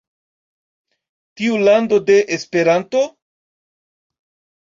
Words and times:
Tiu 1.41 1.59
lando 1.67 1.99
de 2.07 2.15
Esperanto!? 2.37 3.03